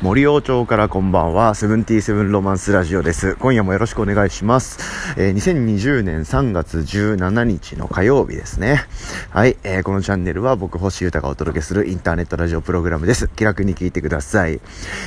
[0.00, 3.34] 森王町からこんばんは、セブンティーセブンロマンスラジオです。
[3.34, 4.78] 今夜もよろしくお願いします。
[5.20, 8.86] えー、2020年3月17日の火曜日ですね。
[9.30, 13.26] はい、えー、このチャンネルは僕、星豊がお届けするインターネットラジオプログラムです。
[13.26, 14.60] 気楽に聞いてください。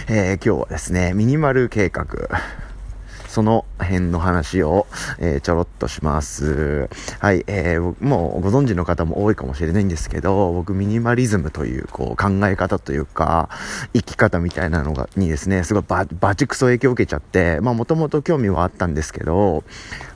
[0.10, 2.06] えー、今日はですね、ミニマル計画。
[3.32, 4.88] その辺の話を、
[5.18, 6.90] えー、ちょろっとします。
[7.20, 13.50] はい、えー、もうご存知の方も多いかもしれないんですけど、僕ミニマリズムというこう考え方というか、
[13.94, 19.64] 生き方みたいなのが、にですね、すごいババチクソ影響を受けちゃって、まあもともと興味はあったんですけど、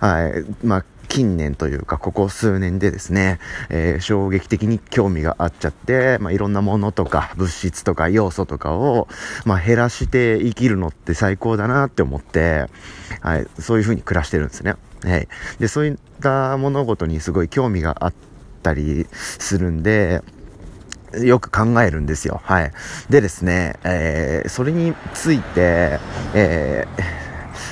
[0.01, 9.07] はい、まあ近年というか、ここ数年でですね、えー、衝撃的に興味があっちゃって、まあ、いろんなものとか、物質とか要素とかを、
[9.45, 12.65] まあ、減らして生きるのって最高だなって思って、
[13.21, 14.75] はい、そういう風に暮らしてるんですね。
[15.05, 15.29] はい。
[15.57, 18.13] で、そういった物事にすごい興味があっ
[18.61, 20.21] たりするんで、
[21.13, 22.41] よく考えるんですよ。
[22.43, 22.73] はい。
[23.09, 25.97] でですね、えー、それについて、
[26.33, 27.24] えー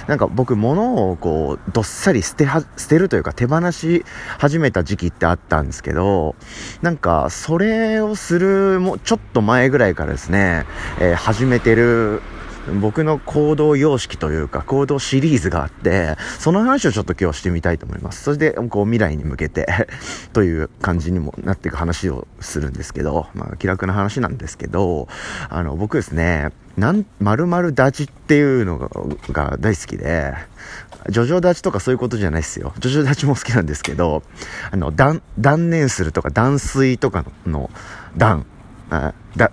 [0.07, 4.05] なんか僕物をこう、どっさり捨ては、捨てるというか手放し
[4.39, 6.35] 始めた時期ってあったんですけど、
[6.81, 10.65] なんかそれをするもうちょっと前ぐらいからですね、
[10.99, 12.21] えー、始めてる
[12.81, 18.23] 僕の行動様式というか行動シリーズがあって、その話をちょっと今日してみたいと思います。
[18.23, 19.67] それで、こう未来に向けて
[20.31, 25.07] という感じにもなっていく話をするんですけど、まあ気楽な話なんですけど、
[25.49, 28.77] あの僕ですね、なん、〇〇立ちっていうの
[29.31, 30.33] が大好きで、
[31.09, 32.73] ジョジョ立ちとかそういうことじゃないですよ。
[32.79, 34.23] ジョジョ立ちも好きなんですけど、
[34.71, 37.69] あの、断、断念するとか断水とかの、
[38.15, 38.45] 断、
[38.89, 39.51] あだ、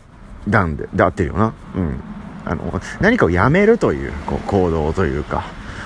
[0.49, 1.55] 断で、で合ってるよな。
[1.75, 2.01] うん。
[2.45, 5.45] あの、何かをやめるという、こう、行動というか、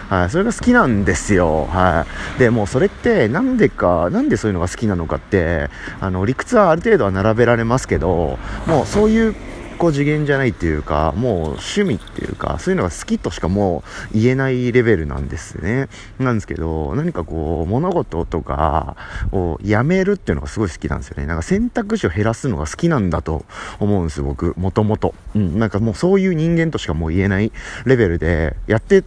[0.09, 1.67] はい、それが好きなんですよ。
[1.67, 2.39] はい。
[2.39, 9.35] で、もうそれって、なんでか、なんでそういうのが好きなのかって、あの、理屈はある程度は並べられますけど、もうそういう
[9.75, 15.89] 個次元じゃないっていうか、もう趣味っていうか、そういうのが好きとしかもう言えないレベルなんですね。
[16.19, 18.97] なんですけど、何かこう、物事とか
[19.33, 21.27] をやめるっていうのがすごい好きなんですよね。
[21.27, 23.45] なんか選択肢を減らすのが好きなんだと
[23.81, 25.15] 思うんです、僕、もともと。
[25.35, 27.53] うん、なんかもうそういう人間としかもう言えない
[27.85, 29.05] レベルで、やって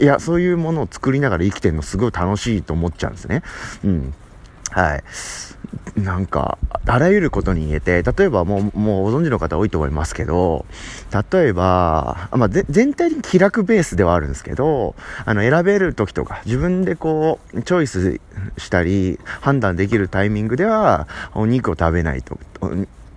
[0.00, 3.42] いや、そういうものを作りながら生きてるのすごい楽しいと思っちゃうんですね。
[3.84, 4.14] うん。
[4.72, 5.02] はい。
[6.00, 10.64] なんか、あらゆることに言えて、例えばもう、もうご存知の方多いと思いますけど、
[11.32, 14.94] 例えば、まあ、全体的に気楽ベースではあるんですけど、
[15.24, 18.20] あの、選べる時とか、自分でこう、チョイス
[18.56, 22.38] したり、判断できるタイミングでは、お肉を食べないと、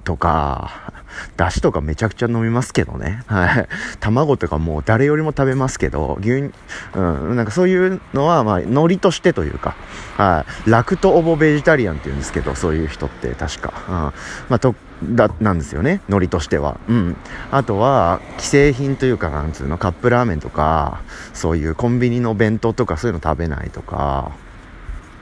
[0.06, 0.94] とか、
[1.38, 3.24] だしとかめちゃくちゃ飲みますけどね。
[3.28, 3.68] はい。
[4.00, 6.52] 卵とかもう誰よりも食べますけど、牛、う
[7.00, 9.76] ん、なんかそういうのは、まあ、ノリとしてというか、
[10.18, 10.70] はい。
[10.70, 13.74] ラクトオボベジタリアンって言うんですけど、そういう人って確か。
[13.88, 13.94] うん。
[13.94, 14.14] ま
[14.52, 16.02] あ、と、だ、なんですよね。
[16.08, 16.80] ノリとしては。
[16.88, 17.18] うん。
[17.52, 21.02] あとは、既製品というか、なんつうの、カップラーメンとか、
[21.34, 24.32] そういうコンビニの弁当とかそういうの食べないとか、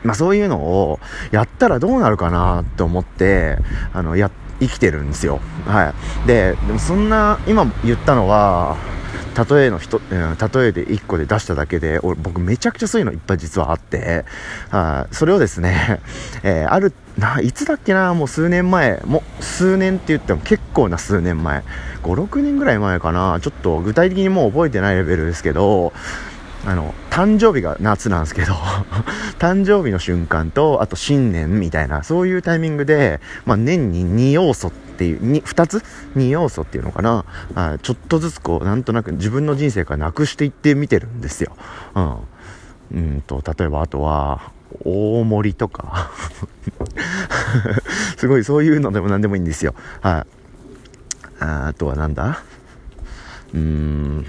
[0.04, 1.00] まあそういうのを
[1.32, 3.58] やったらどうなるかなと思って、
[3.94, 4.32] あの、やっ
[4.68, 5.40] 生きてるんですよ。
[5.66, 5.94] は
[6.25, 6.28] い。
[6.28, 8.78] で、でもそんな、今言ったのは、
[9.34, 14.25] 例えの人、うん、例えで1個で出しただけで、俺、僕めちゃくちゃそういうのいっぱい実はあって、
[14.69, 16.02] はい、それをですね、
[16.44, 21.63] えー、ある、な、いつだっけな、もう数年前、もう数年って言っても結構な数年前、
[22.03, 25.94] 5、6年ぐらい前かな、ちょっと具体的にもう覚えてないレベルですけど、
[26.66, 28.53] あの、誕生日が夏なんですけど
[29.38, 35.84] 誕生日の瞬間と、あと新年みたいな、そういうタイミングで、まあ、年に2要素っていう、2, 2つ
[36.16, 37.25] ?2 要素っていうのかな？
[37.56, 41.53] あちょっとずつこう、なんとなく自分の人生からなくしていってみてるんですよ。
[41.96, 42.16] うん。
[42.94, 44.52] うんと、例えばあとは、
[44.85, 46.12] 大盛りとか
[48.18, 49.75] すごいそういうのでも何でもいいんですよ。
[50.02, 50.25] は
[51.40, 51.44] い。
[51.44, 52.41] あとはなんだ？
[53.53, 54.25] うーん。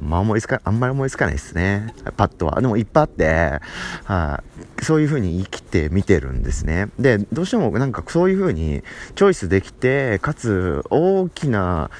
[0.00, 1.94] まあ思いつか、あんまり思いつかないですね。
[2.16, 2.60] パッとは。
[2.60, 3.60] でもいっぱいあって、
[4.04, 4.42] は
[4.80, 6.88] い、そういう風に生きって見てるんですね。
[6.98, 8.82] で、どうしてもなんかそういう風に
[9.14, 11.90] チョイスできて、かつ大きな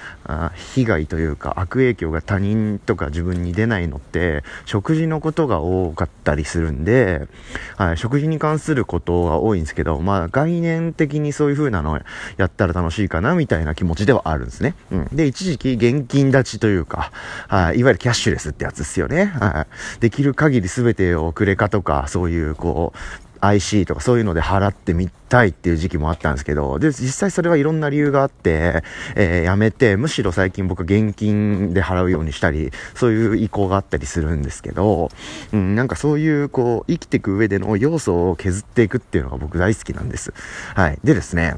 [0.54, 7.28] 被害というか悪影響が他人とか自分に出ないのって、食事のことが多かったりするんで、
[7.76, 12.00] はい、食事に関することが多いんですけど、まあ概念的にそういう風なの
[12.38, 14.74] やったら楽しいかなみたいな気持ちではあるんですね。
[14.90, 15.08] うん。
[15.12, 17.12] で、一時期現金立ちというか、
[17.48, 19.26] はい、いわゆるキャッシュレスってやつですよね。
[19.26, 19.66] は
[19.98, 20.00] い。
[20.00, 28.82] できる限り全てをクレカとか、そういうこう、IC とかそういうので払ってみたいっていう時期もあったんですけど、で、実際それはいろんな理由があって、
[29.14, 35.10] えー、やめて、むしろ最近僕現金で払うようにしたり、そういう意向があったりするんですけど、
[35.52, 40.32] うん、なんかそういうこう、生きていく上での要素を削っていくっていうのが僕大好きなんです。
[40.74, 40.98] はい。
[41.04, 41.56] でですね、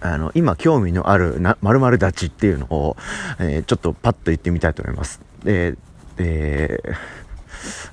[0.00, 2.96] あの、今興味のあるな、〇〇立ちっていうのを、
[3.38, 5.20] えー、ちょっとパッと言ってみたいと思います。
[5.42, 5.76] で、
[6.18, 6.78] え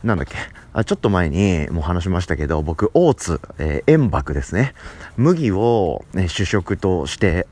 [0.03, 0.35] ー、なんだっけ。
[0.73, 4.73] あ、ちょっと前にもう話しましたけど、僕、オーツ、えー、塩爆ですね。
[5.17, 7.47] 麦を、ね、主食として、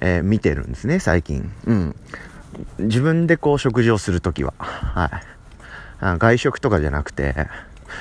[0.00, 1.50] えー、見てるんですね、最近。
[1.66, 1.96] うん。
[2.78, 4.54] 自分でこう食事をするときは。
[4.58, 6.18] はい。
[6.18, 7.48] 外食とかじゃなくて、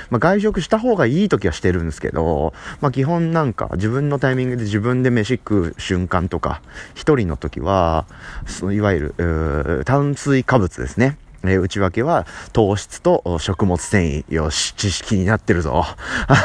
[0.10, 6.62] まあ、外食した方がいい時はしてるんですけど、まあ、基本なんか自分のタイミングで自分で飯食う瞬間とか、
[6.96, 8.08] 一人の時は、
[8.46, 11.18] そのいわゆる、炭水化物ですね。
[11.44, 14.34] え、内訳は糖質と食物繊維。
[14.34, 15.86] よし、知識になってるぞ。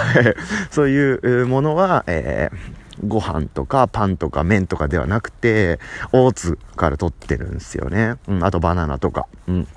[0.70, 5.78] そういうものは、えー、ご飯とかパンとか麺とかではなくて、
[6.12, 8.14] オーツから取ってるんですよね。
[8.28, 9.26] うん、あとバナナとか。
[9.48, 9.68] うん。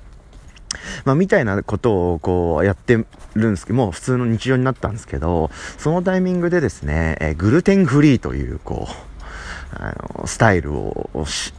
[1.03, 9.08] まあ、みたいなことをこうやってるんですけど、もう普通の日常になったんですけど、そのタイミングでですね、えグルテンフリーというこう、
[9.71, 11.09] あの、スタイルを、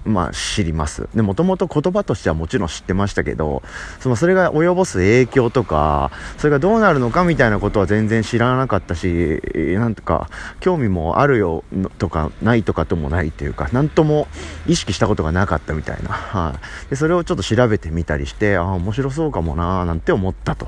[0.04, 1.08] まあ、知ります。
[1.14, 3.62] で、もともと言葉としてはもちろん知ってましたけど、
[4.00, 9.40] その、それが及ぼす影響とか、それがどうなるのかみたいなことは全然知らなかったし、
[9.74, 10.28] なんとか、
[10.60, 11.64] 興味もあるよ
[11.98, 14.26] とか、ないとかともないというか、なんとも
[14.66, 16.10] 意識したことがなかったみたいな。
[16.10, 16.54] は
[16.86, 16.90] い。
[16.90, 20.66] で、それをちょっと調べてみたりして、ああ、面白そうかもなーなんて思ったと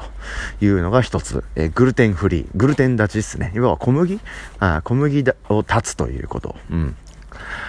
[0.61, 1.45] いうのが一つ。
[1.57, 2.47] えグルテンフリー。
[2.55, 3.53] グルテン立ちですね。
[3.55, 4.21] 要は小麦？
[4.59, 6.57] あ小麦を断つということ。
[6.71, 6.97] うん。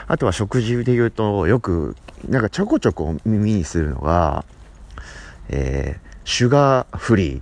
[0.07, 1.95] あとは食事で言うと、よく、
[2.27, 4.45] なんかちょこちょこ耳にするのが、
[5.49, 7.41] えー、シュガーフリー、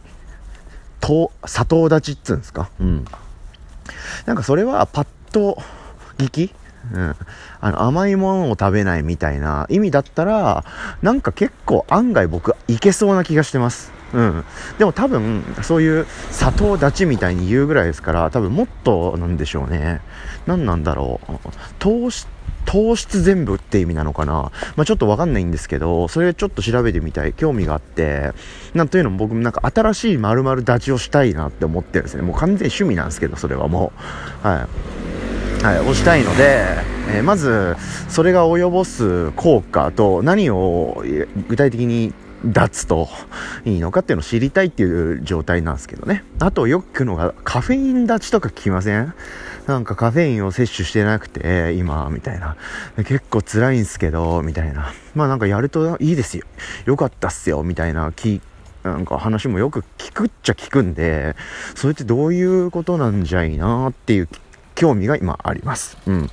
[0.99, 2.69] と、砂糖立ちっつうんですか？
[2.79, 3.05] うん。
[4.25, 5.57] なんかそれはパッと
[6.17, 6.53] 聞き
[6.93, 7.15] うん。
[7.59, 10.63] あの、甘いものを食べないみたいな意味だったら、
[11.01, 13.91] なんか結構案外僕いけそうな気がしてます。
[14.13, 14.43] うん。
[14.77, 20.01] でも多分、そういう砂糖立ちみたいに言うぐらいですから、多分もっとなんでしょうね。
[20.45, 21.31] 何なんだろう。
[21.79, 22.27] 糖質、
[22.65, 28.33] 糖質全部って意味なのかなまあ、ちょっとわかんないんですけど、それちょっと調べてみたい、興味があって、
[28.73, 32.21] なんというのも僕なんか新しい〇〇立ちをしたいなって思ってるんですね。
[32.21, 33.91] もう完全に趣味なんですけど、それはも
[34.43, 34.47] う。
[34.47, 34.91] はい。
[35.63, 36.65] はい、をしたいので、
[37.13, 37.75] え、まず、
[38.09, 41.03] それが及ぼす効果と何を
[41.47, 42.13] 具体的に
[42.45, 43.07] 脱と
[43.65, 46.23] いいのかっていうのを知りたいっていう状態なんですけどね。
[46.39, 49.13] あとよく聞くのがカフェイン立ちとか聞きません？
[49.67, 52.57] なんかカフェインを摂取してなくて、今、みたいな。
[52.97, 54.91] 結構辛いんすけど、みたいな。
[55.13, 56.45] まあなんかやるといいですよ。
[56.85, 58.41] よかったっすよ、みたいな気、
[58.83, 61.35] なんか話もよく聞くっちゃ聞くんで、
[61.75, 64.29] それってどういうことなんじゃいなっていう
[64.73, 65.95] 興味が今あります。
[66.07, 66.29] うん。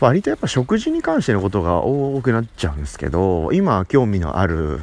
[0.00, 4.80] 割とやっぱ食事に関してのことが多くなっちゃうんですけど、今興味のある、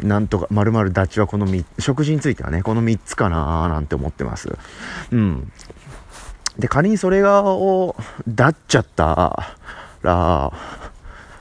[0.00, 4.56] なんとか、まるまる立ちはこの3、食事についてはね、この3つかなーなんて思ってます。
[5.10, 5.52] うん。
[6.58, 9.56] で、仮にそれが、を、だっちゃった
[10.02, 10.52] ら、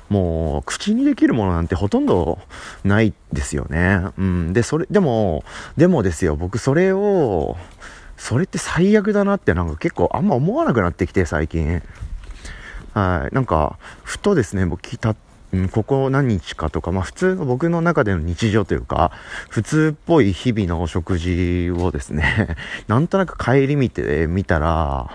[0.10, 2.40] もう、口にできるものなんてほとんど
[2.84, 4.08] ないですよね。
[4.18, 4.54] うん。
[4.54, 5.46] で、それ、でも、
[5.78, 7.56] でもですよ、僕それを、
[8.18, 11.82] それって最悪だなってなんか結構あんま思わなくなってきて、最近。
[12.96, 13.36] はい。
[13.36, 15.18] なんか、ふとですね、僕聞いた、
[15.52, 19.12] うん、ここ何日かとか、まあ普通の僕の中での日常というか、
[19.50, 22.56] 普通っぽい日々のお食事をですね、
[22.88, 25.12] なんとなく帰り見てみたら、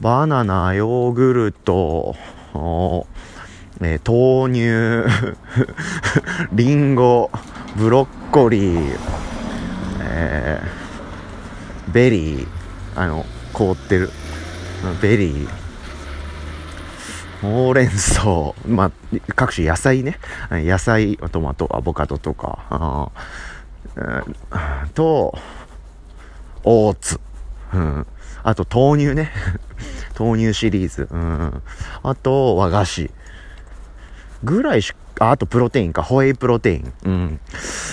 [0.00, 2.14] バナナ、ヨーグルト、
[3.82, 5.10] えー、豆乳、
[6.54, 7.28] リンゴ、
[7.76, 8.98] ブロッコリー、
[10.00, 12.46] えー、ベリー、
[12.94, 14.10] あの、凍ってる、
[15.02, 15.59] ベリー、
[17.40, 18.92] ほうれん草、まあ、
[19.34, 20.18] 各種野菜ね。
[20.50, 22.58] 野菜、トマト、アボカドとか、
[24.50, 25.38] あと、
[26.64, 27.20] オーツ。
[27.72, 28.06] うん。
[28.42, 29.32] あと、豆乳ね。
[30.18, 31.08] 豆乳シリーズ。
[31.10, 31.62] うん。
[32.02, 33.10] あと、和菓子。
[34.44, 36.92] ぐらいしあ、あとプロテインか、ホエイプロテイン。
[37.04, 37.40] うん。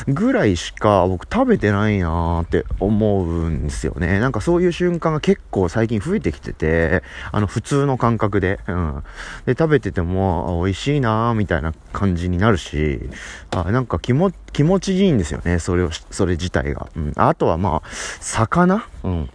[0.07, 4.19] ぐらいしか僕食べてないなーって思うんですよね。
[4.19, 9.03] なんかそういう瞬間が結構最近増えてきてて、あの普通の感覚で、うん。
[9.45, 13.09] で、食べてても、美味しいなーみたいな感じになるし、
[13.51, 16.87] あなんか気も、気持ちいいんですよね、それを、それ自体が。
[16.95, 17.13] うん。
[17.15, 17.89] あとはまあ、
[18.21, 18.85] 魚？
[19.03, 19.29] うん。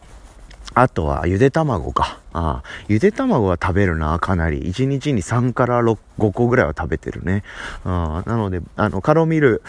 [0.75, 2.21] あとは、ゆで卵か。
[2.33, 4.63] ああゆで卵は食べるな、かなり。
[4.63, 7.43] 1日に3から6、5個ぐらいは食べてるね。
[7.85, 9.63] あなので、あの、カロミル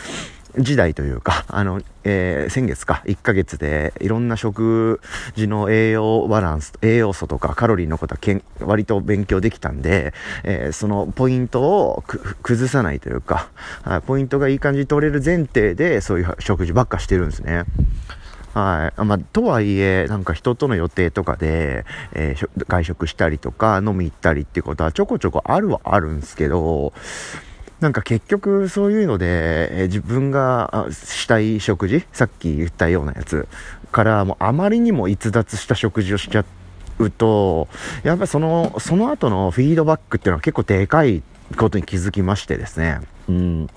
[0.58, 5.02] 時代というか、あの、えー、先月か、1ヶ月で、いろんな食
[5.36, 12.04] 事の栄養バランス、栄養素とかカロリーのことはけん割と勉強できたんで、えー、そのポイントを
[12.44, 13.50] 崩さないというか、
[14.06, 17.64] ポイントがいい感じに取れる前提で、そういう食事ばっかしてるんですね。
[18.54, 19.02] はい。
[19.02, 26.94] まあ、とはいえ、なんか人との予定とかで、えー、外食したりとか、飲み行ったりっていうことはちょこちょこあるはあるんですけど、
[27.80, 29.26] なんか結局そういうので、
[29.72, 33.48] えー、自分がしたい食事、さっき言ったようなやつ
[33.92, 36.46] からもうあまりにも逸脱した食事をしちゃ
[37.00, 37.68] うと、
[38.04, 41.24] やっぱその、その後のフィードバックっていうのは結構でかい
[41.58, 43.00] ことに気づきましてですね。
[43.28, 43.70] うん。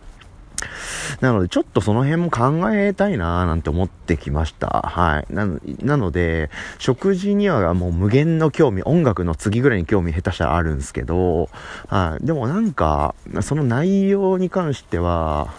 [1.26, 4.68] なので、ちょっとその辺も考えたいなーなんて思ってきました。
[4.68, 5.34] はい。
[5.34, 11.48] なので、食事にはもう無限の興味、音楽の次ぐらいに興味下手したらあるんですけど、
[11.88, 12.24] はい。
[12.24, 15.52] でもなんか、その内容に関しては、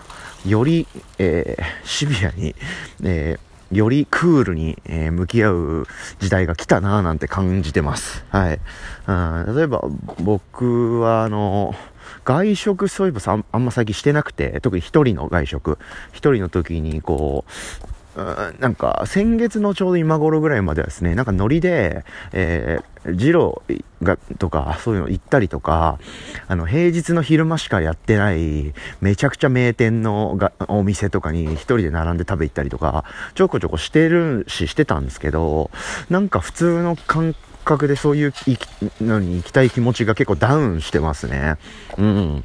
[0.45, 0.88] より、
[1.19, 2.55] えー、シビアに、
[3.03, 5.88] えーよりクールに、えー、向き合う
[6.19, 8.24] 時代が来たなぁなんて感じてます。
[8.29, 8.62] はい。
[9.07, 9.83] あ例えば、
[10.21, 11.75] 僕は、あの、
[12.27, 15.79] 外食そういえばさあんま最近してなくて、特に一人の外食、
[16.12, 22.03] 一人の時にこう、うなんか、先月のちょうど今頃ぐらいまではですね、なんかノリで、
[22.34, 26.00] えー、ジローが、とか、そういうの行ったりとか、
[26.50, 33.05] あの、平日の昼間しかやってない、めちゃくちゃ名店のがお店とかに一人で並んで食べ行ったりとか、
[33.36, 35.69] ちょこちょこしてるし、してたんですけど、
[36.10, 38.33] なんか普通の感覚覚でそういう
[39.01, 41.57] のに行きたい気持ちが結構ダウンしてますね。
[41.97, 42.43] うん。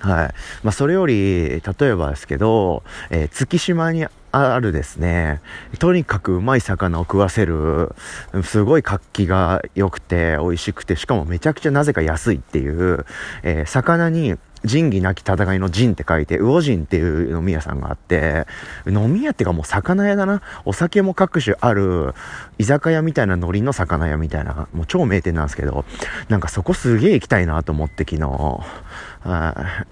[0.00, 0.34] はい。
[0.62, 5.40] まあ、それより、例えばですけど、えー、月島にあるですね、
[5.78, 7.94] とにかくうまい魚を食わせる、
[8.42, 13.06] すごい活気が良くて美味しくて、しかもめちゃくちゃなぜか安いっていう、
[13.42, 18.46] えー、魚に仁義なき戦いの仁って書いて、魚仁っていう飲み屋さんがあって、
[18.86, 20.42] 飲み屋っていうかもう魚屋だな。
[20.64, 22.14] お酒も各種ある、
[22.58, 25.84] 居酒屋みたいな海苔の魚屋みたいな、もう超名店なんですけど、
[26.28, 28.60] なんかそこすげえ行きたいなと思って昨日、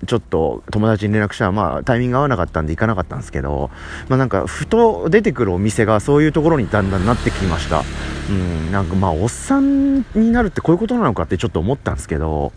[0.07, 3.71] ちょっと友達に連絡したら、まあタイミング合わなかったんで行かなかったんですけど、
[4.09, 7.83] まあなんかふと出てくるお店がそういうところにだんだんなってきました。
[8.29, 12.53] うん、なんかまあおっさんになるってこういうことなのかってちょっと思ったんですけど、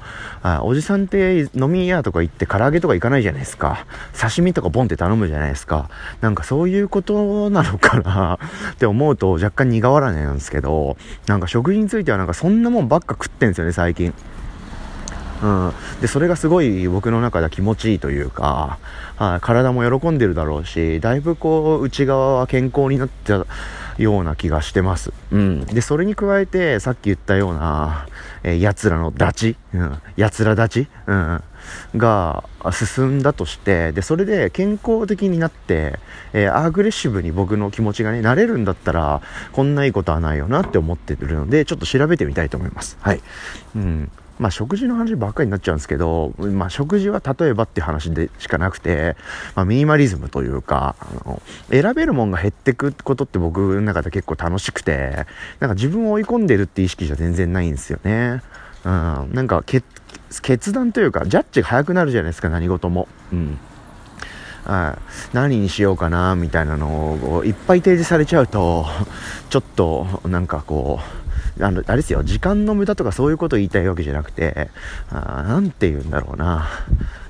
[0.62, 3.86] おじさんって飲み屋とか行って唐揚げとか行かないじゃないですか。
[4.20, 5.90] 刺身とかボンって頼むじゃないですか。
[6.22, 8.38] なんかそういうことなのかな
[8.74, 14.14] って思うと若干苦笑いなんですけど、なんか食事についてはなんかそんなもんばっか食ってんですよね、最近。
[15.44, 18.78] うん、でそれがすごい僕の中では気持ちいいというか、
[19.18, 23.46] は体も喜んでるだろうしだいぶこう内側は健康になった
[23.98, 28.08] ような気がしてます、うん、でそれに加えてさっき言ったような、
[28.44, 31.44] えー、奴らのダチ、うん、奴ら立ち、うん、
[31.96, 35.98] が進んだとしてでそれで健康的になって、
[36.34, 39.22] えー、アグレッシブに僕の気持ちがねなれるんだったら
[39.54, 42.98] こんないいことはないよなって思ってるのでちょっと調べてみたいと思います。
[43.02, 43.22] はい、
[43.76, 49.16] うんまあ食事の話ばっかりになっちゃうんですけど、まあ食事は例えばっていう話でしかなくて、
[49.56, 55.26] まあミニマリズムというか、あの、選べるもんが減ってくことって僕の中で結構楽しくて、
[55.60, 58.42] なんか自分を追い込んでるって意識じゃ全然ないんですよね。
[58.84, 59.84] うん、なんか決
[60.74, 63.08] 断というか、ジャッジが早くなるじゃないですか、何事も。
[63.32, 63.58] うん。
[64.66, 68.88] はい、何にしようかな、みたいなのをいっぱい提示されちゃうと、
[69.56, 71.00] ちょっと、なんかこ
[71.60, 74.70] う、あの、あれですよ、時間の無駄とかそういうことを言いたいわけじゃなくて、
[75.10, 76.68] あなんて言うんだろうな、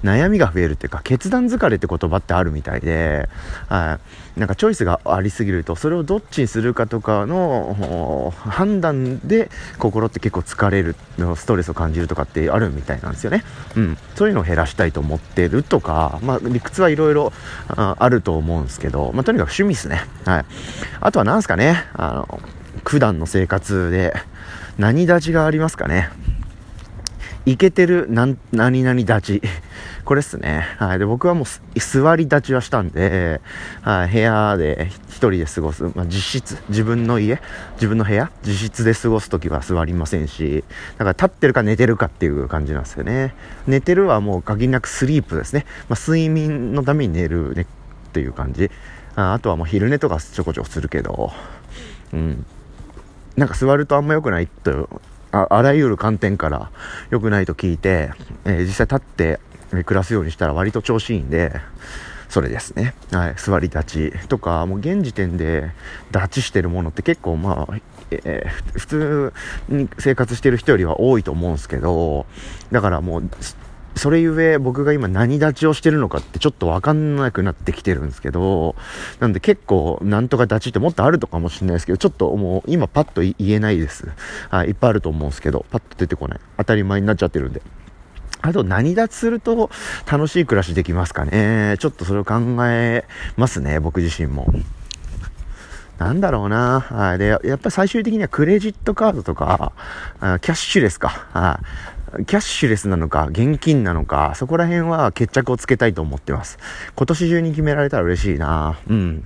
[0.03, 3.29] 悩みが増えるっていうか、決断疲れって言葉ってあるみたいで、
[3.69, 3.99] あ
[4.35, 10.95] なんかチョイスがありすぎると、それをどっちにするかとかの判断で心って結構疲れる、
[11.35, 13.43] ストレスを感じるとかってあるみたいなんですよね。
[13.75, 13.97] うん。
[14.15, 17.31] そういうのを減らしたいと思ってるとか、まあ理屈はいろいろ
[17.67, 20.03] あると思うんですけど、まあとにかく趣味ですね。
[20.25, 20.45] はい。
[20.99, 22.39] あとは何すかね、あの、
[22.83, 24.13] 普段の生活で
[24.77, 26.09] 何立ちがありますかね
[27.45, 29.41] イケてる何々立ち。
[30.03, 30.65] これっすね。
[30.77, 30.99] はい。
[30.99, 33.39] で、僕はもう座り立ちはしたんで、
[33.81, 34.09] はい。
[34.09, 35.83] 部屋で一人で過ごす。
[35.95, 37.39] まあ、実質、自分の家、
[37.75, 40.63] 自分の部屋、自室で過ごすときは座りませんし、
[40.97, 43.35] だから立ってるか寝てるかっていう感じなんですよね。
[43.67, 45.65] 寝てるはもう限りなくスリープですね。
[45.87, 48.71] まあ、睡眠のために寝るねっていう感じ。
[49.15, 51.31] ああとはもう昼寝とかちょこちょこするけど、
[52.15, 52.45] うん。
[53.35, 56.71] なんか座るとあんま良くないと、ああらゆる観点から
[57.09, 58.11] 良くないと聞いて、
[58.45, 61.59] えー、実際立って暮らすようにしたら割と調子いいんで、
[62.29, 62.95] それですね。
[63.11, 63.35] はい。
[63.35, 65.71] 座り立ちとか、もう現時点で
[66.13, 67.75] 立ちしてるものって結構まあ、
[68.11, 69.33] えー、普通
[69.67, 72.25] に生活してる人よりは多いと思うんですけど、
[72.71, 73.29] だからもう、
[73.95, 78.75] それゆえ僕が今何立ちをしてるのかってちょっとわかんなくなってきてるんですけど、
[79.19, 84.09] なんで結構なんとか立ちってもっとあるとかもしれないですけど、ちょっともう今パッと言えないです。
[84.49, 86.39] はい、いっぱいあると思うんですけど、パッと出てこない。
[86.57, 87.61] 当たり前になっちゃってるんで。
[88.41, 89.71] あと何立ちすると
[90.05, 91.77] 楽しい暮らしできますかね。
[91.79, 92.35] ちょっとそれを考
[92.67, 93.05] え
[93.37, 94.53] ますね、僕自身も。
[95.97, 96.81] なんだろうな。
[96.81, 97.17] はい。
[97.17, 99.71] で、やっぱり最終的にはクレジットカードとか、
[100.19, 101.07] あキャッシュレスか。
[101.31, 101.65] はい。
[102.27, 106.57] キャッシュレスなのか、現金なのか、そこら辺は決着をつけたいと思ってます。
[106.95, 108.79] 今年中に決められたら嬉しいな。
[108.87, 109.25] うん。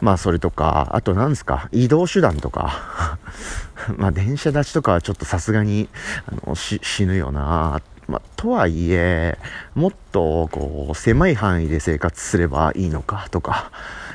[0.00, 3.18] まあ、それとか、あと何ですか、移動手段とか。
[3.96, 5.88] まあ、電車立ちとかはちょっとさすがに、
[6.26, 7.80] あの、死ぬよな。
[8.08, 9.38] まあ、とはいえ、
[9.74, 13.70] もっと、こう、狭い範囲で生活すればいいのかとか、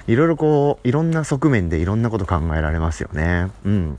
[0.08, 3.50] いろいろこう、いろんな側面でいろんなこと考えられますよね。
[3.64, 3.98] うん。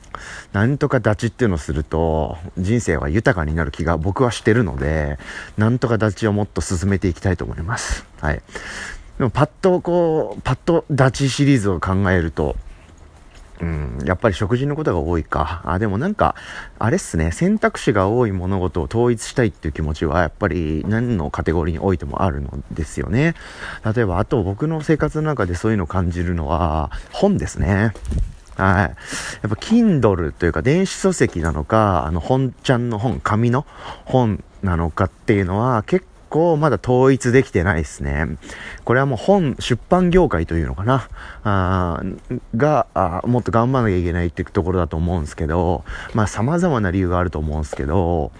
[0.53, 5.19] なんとか立ちっていうのをすると、人生は豊かになる気が僕はしてるので、
[5.57, 8.05] なんとか立ちをもっと進めていきたいと思います。
[8.21, 8.43] はい。
[9.19, 12.57] でもパッとこう、パッと立ちシリーズを考えると、
[13.61, 15.63] うん、やっぱり食事のことが多いか。
[15.65, 16.35] あ、でもなんか、
[16.79, 23.35] あれっすね、選択肢が多い物事を統一したいっていう気持ちは、やっぱり何のカテゴリーにおいてもあるのですよね。
[23.95, 27.93] 例えば、あと僕の生活の中でそういうのを感じるのは、本ですね。
[28.57, 28.75] はい。
[28.83, 28.95] やっ
[29.43, 33.67] ぱ Kindle というか電子書籍なのか、あの本ちゃんの本、紙の
[34.05, 38.27] 本なのかっていうのは結構まだ統一できてないですね。
[38.85, 41.09] これはもう本、出版業界というのかな、
[41.45, 42.03] あ
[42.57, 48.33] があ、もっと頑張らなきゃいけないっていうところだと思うんですけど、まあ様々な理由があると思うんですけど、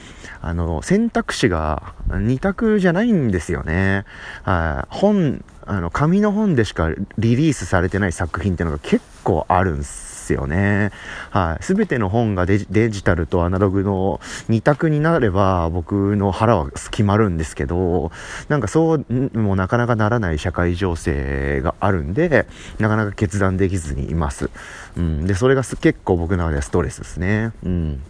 [0.43, 4.05] あの、選択肢が2択じゃないんですよね。
[4.45, 10.91] あ本、あの、紙の本でしかリリースされてない作品っていうのが結構あるんですですよね。
[11.31, 11.63] はい。
[11.63, 12.59] すべての本がデ
[12.91, 18.11] ジタルとアナログの2択になれば僕の腹は決まるんですけど、
[18.49, 19.05] なんかそう
[19.35, 22.47] もうなかなかならない社会情勢があるんで、
[22.79, 24.49] なかなか決断できずにいます。
[24.97, 25.27] うん。
[25.27, 27.53] で、それが結構僕の中ではストレスですね。
[27.63, 28.01] うん。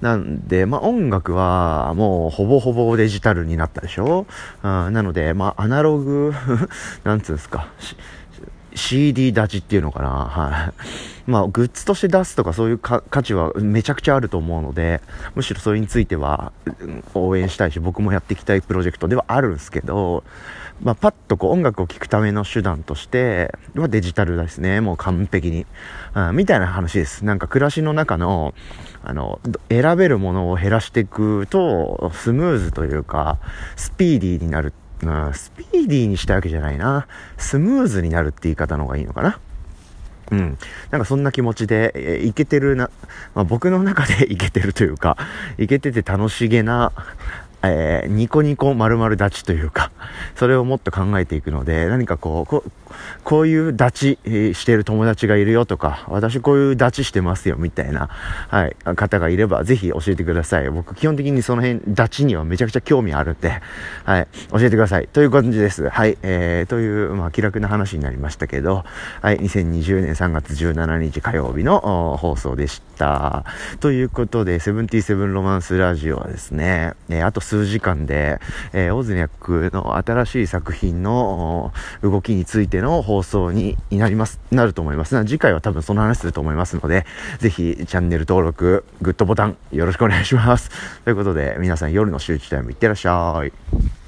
[0.00, 4.26] なんで、まあ、音楽はもうほぼほぼデジタルになったでしょ？
[4.62, 6.32] あなので、まあ、アナログ
[7.04, 7.68] なんつうんですか、
[8.74, 10.08] CD 立ちっていうのかな？
[10.08, 10.72] は
[11.26, 11.30] い。
[11.30, 15.00] まあ、グッズとして出すとかそういう価値はめちゃくちゃあると思うので、
[15.34, 16.52] むしろそれについては
[17.14, 20.24] 応援したいし、僕もやっていきたいプロジェクトではあるんですけど、
[20.82, 24.80] まあ、パッとこう音楽を聴くための手段として、はデジタルですね。
[24.80, 25.64] もう完璧に。
[26.16, 27.24] うん、みたいな話です。
[27.24, 28.52] なんか暮らしの中の、
[29.04, 33.38] あの、選べるものを減らしていくと、スムーズというか、
[33.76, 37.06] スピーディーになるっうん、スピーディーにしたわけじゃないな。
[37.36, 39.38] スムーズになるって言い方の方がいいのかな。
[40.30, 40.58] うん。
[40.90, 42.90] なんかそんな気持ちで、いけてるな、
[43.34, 45.16] まあ、僕の中でいけてるというか、
[45.58, 46.92] いけてて楽しげな、
[47.62, 49.90] えー、ニコニコ丸々立ちというか、
[50.36, 52.64] それをもっと考えていくので、何かこう、こ
[53.24, 60.70] こういう立ち、してる友達がいるよとか、私こういう立ちしてますよみたいな、はい、方がいればぜひ教えてください。
[60.70, 63.60] 僕基本的にその辺、立ちにはめちゃくちゃ興味あるんで、
[64.04, 65.08] はい、教えてください。
[65.08, 65.88] という感じです。
[65.88, 68.84] はい、えー、という、まあ気楽な話になりましたけど、
[69.20, 73.44] はい、2020年3月17日火曜日の放送でした。
[73.80, 78.40] ということで、セブンティーセブンロマンスラジオはですね、えー、あと数時間で、
[78.72, 85.16] えー、オズニャックの新しい作品の動きについての放送になります、なると思います。
[85.24, 87.06] 次回は多分その話すると思いますので、
[87.38, 90.70] ぜひチャンネル登録、グッドボタンよろしくお願いします。
[91.04, 94.01] ということで、皆さん夜の集中タイムいってらっしゃい。